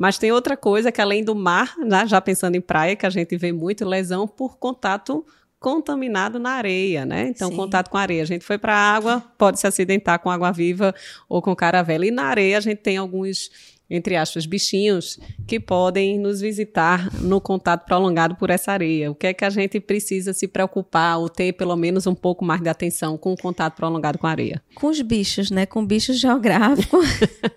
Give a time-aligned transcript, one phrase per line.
[0.00, 3.10] Mas tem outra coisa que além do mar, né, já pensando em praia, que a
[3.10, 5.22] gente vê muito lesão por contato
[5.58, 7.28] contaminado na areia, né?
[7.28, 7.56] Então, Sim.
[7.56, 8.22] contato com areia.
[8.22, 10.94] A gente foi para a água, pode se acidentar com água viva
[11.28, 12.06] ou com caravela.
[12.06, 13.50] E na areia a gente tem alguns
[13.90, 19.10] entre aspas, bichinhos que podem nos visitar no contato prolongado por essa areia.
[19.10, 22.44] O que é que a gente precisa se preocupar ou ter pelo menos um pouco
[22.44, 24.62] mais de atenção com o contato prolongado com a areia?
[24.76, 25.66] Com os bichos, né?
[25.66, 27.04] Com bichos geográficos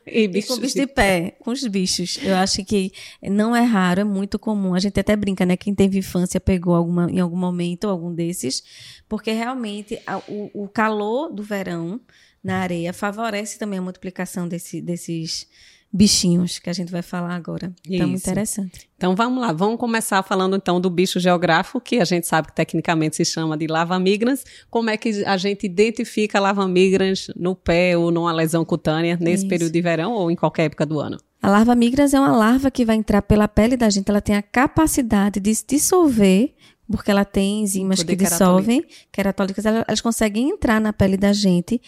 [0.08, 1.38] e, bichos e com bichos de pé.
[1.40, 2.18] Com os bichos.
[2.24, 2.92] Eu acho que
[3.22, 4.74] não é raro, é muito comum.
[4.74, 5.56] A gente até brinca, né?
[5.56, 8.64] Quem teve infância pegou alguma, em algum momento algum desses,
[9.08, 12.02] porque realmente a, o, o calor do verão
[12.44, 15.48] na areia favorece também a multiplicação desse, desses
[15.94, 17.72] bichinhos que a gente vai falar agora.
[17.88, 18.90] Então, muito interessante.
[18.98, 19.54] Então, vamos lá.
[19.54, 23.56] Vamos começar falando, então, do bicho geográfico, que a gente sabe que tecnicamente se chama
[23.56, 24.44] de lava migrans.
[24.72, 29.44] Como é que a gente identifica lava migrans no pé ou numa lesão cutânea nesse
[29.44, 29.48] Isso.
[29.48, 31.18] período de verão ou em qualquer época do ano?
[31.40, 34.10] A larva migrans é uma larva que vai entrar pela pele da gente.
[34.10, 36.56] Ela tem a capacidade de se dissolver
[36.90, 41.82] porque ela tem enzimas que dissolvem, queratólicas, elas conseguem entrar na pele da gente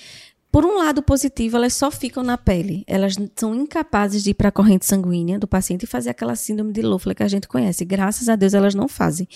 [0.55, 2.85] por um lado positivo, elas só ficam na pele.
[2.87, 6.71] Elas são incapazes de ir para a corrente sanguínea do paciente e fazer aquela síndrome
[6.71, 7.83] de Loeffler que a gente conhece.
[7.83, 9.27] Graças a Deus elas não fazem.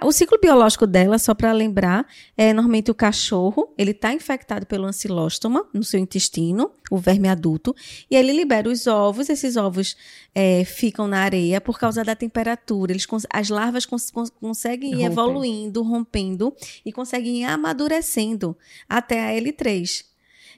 [0.00, 4.84] o ciclo biológico dela, só para lembrar, é normalmente o cachorro, ele está infectado pelo
[4.84, 7.74] ancilóstoma no seu intestino, o verme adulto,
[8.08, 9.28] e ele libera os ovos.
[9.28, 9.96] Esses ovos
[10.32, 12.92] é, ficam na areia por causa da temperatura.
[12.92, 16.54] Eles, as larvas cons, conseguem ir evoluindo, rompendo
[16.86, 18.56] e conseguem ir amadurecendo
[18.88, 20.13] até a L3.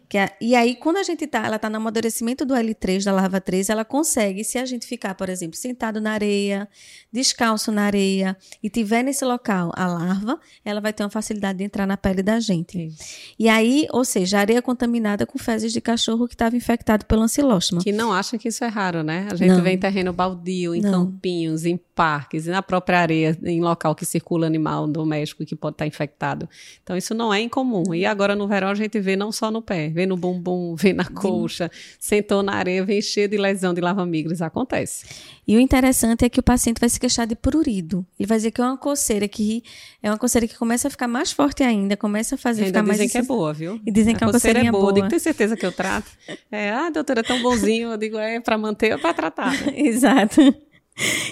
[0.09, 3.13] Que é, e aí, quando a gente tá, ela tá no amadurecimento do L3, da
[3.13, 6.69] larva 3, ela consegue, se a gente ficar, por exemplo, sentado na areia,
[7.13, 11.65] descalço na areia, e tiver nesse local a larva, ela vai ter uma facilidade de
[11.65, 12.93] entrar na pele da gente.
[13.39, 17.83] E aí, ou seja, areia contaminada com fezes de cachorro que estava infectado pelo ancilóstoma.
[17.83, 19.27] Que não acha que isso é raro, né?
[19.31, 19.63] A gente não.
[19.63, 21.07] vê em terreno baldio, em não.
[21.07, 25.75] campinhos, em parques, e na própria areia, em local que circula animal doméstico que pode
[25.75, 26.49] estar infectado.
[26.83, 27.95] Então, isso não é incomum.
[27.95, 30.93] E agora, no verão, a gente vê não só no pé, vê no bumbum, vê
[30.93, 34.43] na coxa, sentou na areia, vem cheio de lesão de lavamigras.
[34.43, 35.07] Acontece.
[35.49, 38.05] E o interessante é que o paciente vai se queixar de prurido.
[38.19, 39.63] Ele vai dizer que é uma coceira que
[40.03, 42.93] é uma coceira que começa a ficar mais forte ainda, começa a fazer ainda ficar
[42.93, 43.13] dizem mais...
[43.13, 43.81] que é boa, viu?
[43.87, 44.83] E dizem a que é uma coceira é boa.
[44.83, 44.93] boa.
[44.93, 46.11] Digo, tem certeza que eu trato?
[46.51, 47.93] É, ah, doutora, é tão bonzinho.
[47.93, 49.55] Eu digo, é para manter ou para tratar?
[49.75, 50.55] Exato.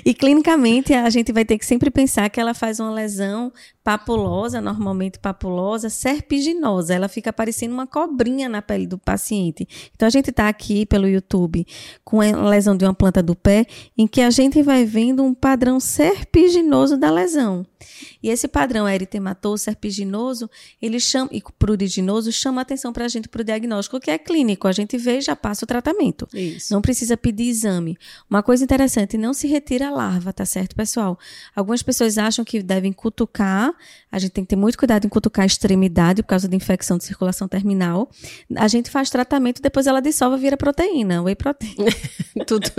[0.04, 3.52] E clinicamente a gente vai ter que sempre pensar que ela faz uma lesão
[3.82, 6.94] papulosa, normalmente papulosa, serpiginosa.
[6.94, 9.66] Ela fica parecendo uma cobrinha na pele do paciente.
[9.94, 11.66] Então a gente está aqui pelo YouTube
[12.04, 13.66] com a lesão de uma planta do pé,
[13.96, 17.66] em que a gente vai vendo um padrão serpiginoso da lesão.
[18.22, 20.50] E esse padrão eritematoso, serpiginoso,
[20.80, 24.68] ele chama, e pruriginoso, chama atenção para a gente para o diagnóstico, que é clínico.
[24.68, 26.28] A gente vê e já passa o tratamento.
[26.32, 26.72] Isso.
[26.72, 27.96] Não precisa pedir exame.
[28.28, 31.18] Uma coisa interessante, não se retira a larva, tá certo, pessoal?
[31.54, 33.74] Algumas pessoas acham que devem cutucar
[34.14, 36.96] a gente tem que ter muito cuidado em cutucar a extremidade por causa da infecção
[36.96, 38.08] de circulação terminal.
[38.54, 41.74] A gente faz tratamento, depois ela dissolve vira proteína, whey protein.
[42.46, 42.70] Tudo,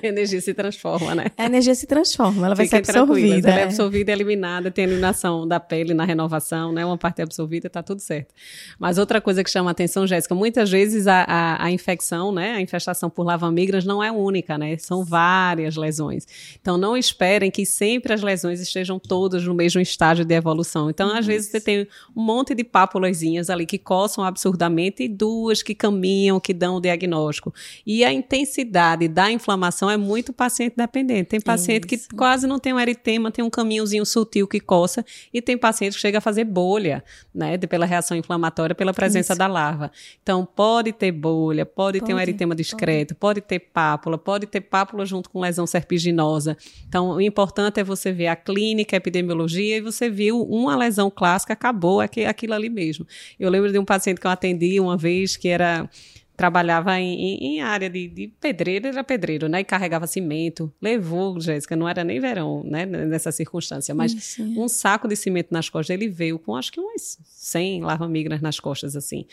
[0.00, 1.24] a energia se transforma, né?
[1.36, 3.50] A energia se transforma, ela vai ser absorvida.
[3.50, 6.84] Ela é absorvida e eliminada, tem eliminação da pele na renovação, né?
[6.84, 8.34] Uma parte é absorvida, tá tudo certo.
[8.78, 12.52] Mas outra coisa que chama a atenção, Jéssica, muitas vezes a, a, a infecção, né?
[12.54, 14.76] A infestação por lavamigras não é única, né?
[14.78, 16.26] São várias lesões.
[16.60, 20.90] Então não esperem que sempre as lesões estejam todas no mesmo estágio de evolução.
[20.90, 25.62] Então, às vezes, você tem um monte de pápulazinhas ali que coçam absurdamente e duas
[25.62, 27.54] que caminham, que dão o diagnóstico.
[27.86, 31.30] E a intensidade da inflamação é muito paciente dependente.
[31.30, 32.08] Tem paciente Isso.
[32.08, 35.94] que quase não tem um eritema, tem um caminhozinho sutil que coça, e tem paciente
[35.94, 39.38] que chega a fazer bolha, né, de, pela reação inflamatória, pela presença Isso.
[39.38, 39.92] da larva.
[40.20, 43.40] Então, pode ter bolha, pode, pode ter um eritema discreto, pode.
[43.40, 46.56] pode ter pápula, pode ter pápula junto com lesão serpiginosa.
[46.88, 51.08] Então, o importante é você ver a clínica, a epidemiologia, e você viu uma lesão
[51.08, 53.06] clássica, acabou aquilo ali mesmo.
[53.38, 55.88] Eu lembro de um paciente que eu atendi uma vez que era
[56.36, 59.60] trabalhava em, em, área de, de, pedreiro, era pedreiro, né?
[59.60, 60.72] E carregava cimento.
[60.80, 62.84] Levou, Jéssica, não era nem verão, né?
[62.84, 64.42] Nessa circunstância, mas Isso.
[64.42, 65.94] um saco de cimento nas costas.
[65.94, 69.24] Ele veio com acho que umas 100 lava-migras nas costas, assim.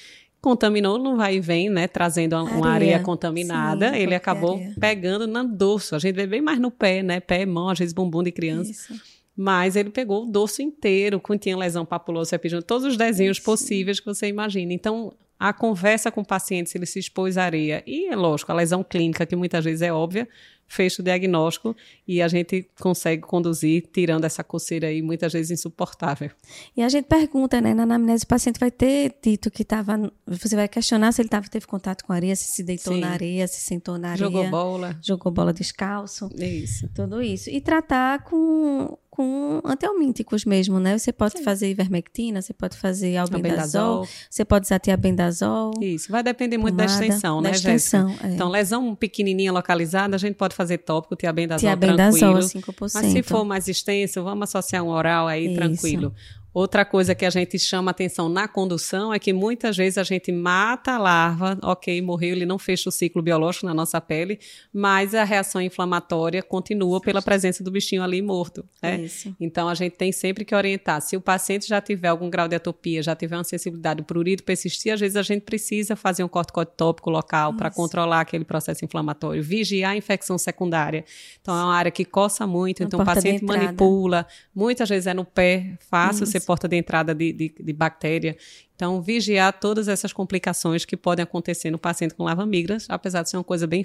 [0.42, 1.88] Contaminou não vai e vem, né?
[1.88, 3.00] Trazendo uma, uma areia.
[3.00, 3.92] contaminada.
[3.92, 4.75] Sim, ele acabou areia.
[4.80, 5.95] pegando no dorso.
[5.95, 7.19] A gente vê bem mais no pé, né?
[7.19, 8.72] Pé, mão, às vezes bumbum de criança.
[8.72, 8.94] Isso.
[9.36, 13.44] Mas ele pegou o dorso inteiro, tinha lesão papulosa, epidural, todos os desenhos Sim.
[13.44, 14.72] possíveis que você imagina.
[14.74, 18.51] Então, a conversa com o paciente, se ele se expôs à areia, e é lógico,
[18.51, 20.27] a lesão clínica, que muitas vezes é óbvia,
[20.68, 21.75] fecha o diagnóstico
[22.07, 26.31] e a gente consegue conduzir, tirando essa coceira aí, muitas vezes insuportável.
[26.75, 30.56] E a gente pergunta, né, na anamnese, o paciente vai ter dito que estava, você
[30.56, 33.01] vai questionar se ele tava, teve contato com areia, se se deitou Sim.
[33.01, 34.25] na areia, se sentou na areia.
[34.25, 35.00] Jogou bola.
[35.01, 36.29] Jogou bola descalço.
[36.38, 36.89] Isso.
[36.94, 37.50] Tudo isso.
[37.50, 40.98] E tratar com com antiomínticos mesmo, né?
[40.98, 41.44] Você pode Sim.
[41.44, 45.71] fazer ivermectina, você pode fazer albendazol, você pode usar tiabendazol.
[45.80, 48.27] Isso, vai depender muito pomada, da extensão, né, da extensão, Jéssica?
[48.27, 48.31] É.
[48.33, 52.63] Então, lesão pequenininha localizada, a gente pode fazer tópico, tiabendazol, tiabendazol tranquilo.
[52.63, 52.92] 5%.
[52.95, 55.56] Mas se for mais extenso, vamos associar um oral aí Isso.
[55.57, 56.12] tranquilo.
[56.53, 60.31] Outra coisa que a gente chama atenção na condução é que muitas vezes a gente
[60.31, 64.39] mata a larva, ok, morreu, ele não fecha o ciclo biológico na nossa pele,
[64.71, 68.63] mas a reação inflamatória continua pela presença do bichinho ali morto.
[68.83, 69.01] Né?
[69.01, 69.35] Isso.
[69.39, 71.01] Então a gente tem sempre que orientar.
[71.01, 74.44] Se o paciente já tiver algum grau de atopia, já tiver uma sensibilidade para prurido
[74.44, 78.85] persistir, às vezes a gente precisa fazer um corticoide tópico local para controlar aquele processo
[78.85, 81.03] inflamatório, vigiar a infecção secundária.
[81.41, 85.25] Então é uma área que coça muito, então o paciente manipula, muitas vezes é no
[85.25, 86.31] pé, fácil Isso.
[86.31, 88.38] você porta de entrada de, de, de, bactéria.
[88.75, 93.38] Então, vigiar todas essas complicações que podem acontecer no paciente com lavamigras, apesar de ser
[93.38, 93.84] uma coisa bem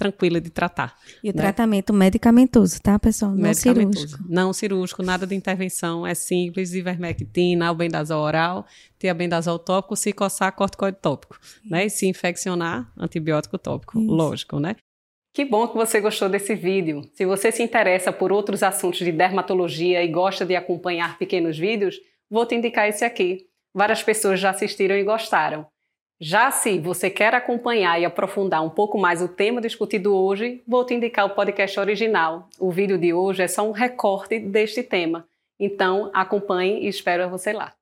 [0.00, 0.96] tranquila de tratar.
[1.22, 1.42] E o né?
[1.42, 3.32] tratamento medicamentoso, tá, pessoal?
[3.32, 4.24] Não cirúrgico.
[4.26, 8.66] Não cirúrgico, nada de intervenção, é simples, ivermectina, albendazol oral,
[8.98, 11.84] tiabendazol tópico, se coçar, corticoide tópico, né?
[11.84, 14.10] E se infeccionar, antibiótico tópico, Isso.
[14.10, 14.74] lógico, né?
[15.32, 17.02] Que bom que você gostou desse vídeo.
[17.14, 22.00] Se você se interessa por outros assuntos de dermatologia e gosta de acompanhar pequenos vídeos,
[22.28, 23.46] vou te indicar esse aqui.
[23.72, 25.66] Várias pessoas já assistiram e gostaram.
[26.20, 30.84] Já se você quer acompanhar e aprofundar um pouco mais o tema discutido hoje, vou
[30.84, 32.48] te indicar o podcast original.
[32.58, 35.26] O vídeo de hoje é só um recorte deste tema.
[35.58, 37.72] Então, acompanhe e espero você lá.